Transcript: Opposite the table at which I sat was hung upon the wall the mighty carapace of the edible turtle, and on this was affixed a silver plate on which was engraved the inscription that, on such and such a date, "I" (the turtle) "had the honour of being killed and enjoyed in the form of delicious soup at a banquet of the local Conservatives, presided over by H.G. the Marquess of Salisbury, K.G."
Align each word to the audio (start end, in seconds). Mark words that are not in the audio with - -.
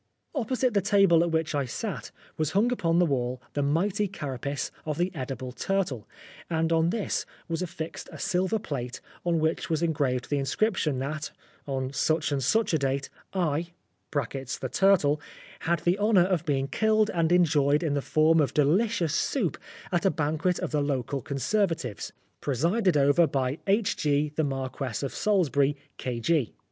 Opposite 0.33 0.73
the 0.73 0.81
table 0.81 1.21
at 1.21 1.29
which 1.29 1.53
I 1.53 1.65
sat 1.65 2.09
was 2.35 2.53
hung 2.53 2.71
upon 2.71 2.97
the 2.97 3.05
wall 3.05 3.39
the 3.53 3.61
mighty 3.61 4.07
carapace 4.07 4.71
of 4.83 4.97
the 4.97 5.11
edible 5.13 5.51
turtle, 5.51 6.07
and 6.49 6.73
on 6.73 6.89
this 6.89 7.23
was 7.47 7.61
affixed 7.61 8.09
a 8.11 8.17
silver 8.17 8.57
plate 8.57 8.99
on 9.23 9.37
which 9.37 9.69
was 9.69 9.83
engraved 9.83 10.31
the 10.31 10.39
inscription 10.39 10.97
that, 10.97 11.29
on 11.67 11.93
such 11.93 12.31
and 12.31 12.41
such 12.41 12.73
a 12.73 12.79
date, 12.79 13.11
"I" 13.33 13.73
(the 14.11 14.69
turtle) 14.73 15.21
"had 15.59 15.81
the 15.81 15.99
honour 15.99 16.25
of 16.25 16.45
being 16.47 16.67
killed 16.67 17.11
and 17.11 17.31
enjoyed 17.31 17.83
in 17.83 17.93
the 17.93 18.01
form 18.01 18.39
of 18.41 18.55
delicious 18.55 19.13
soup 19.13 19.55
at 19.91 20.03
a 20.03 20.09
banquet 20.09 20.57
of 20.57 20.71
the 20.71 20.81
local 20.81 21.21
Conservatives, 21.21 22.11
presided 22.39 22.97
over 22.97 23.27
by 23.27 23.59
H.G. 23.67 24.33
the 24.35 24.43
Marquess 24.43 25.03
of 25.03 25.13
Salisbury, 25.13 25.77
K.G." 25.97 26.55